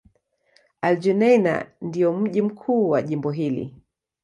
Al-Junaynah 0.81 1.65
ndio 1.81 2.13
mji 2.13 2.41
mkuu 2.41 2.89
wa 2.89 3.01
jimbo 3.01 3.31
hili. 3.31 3.75